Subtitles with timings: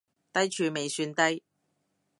[0.33, 1.43] 低處未算低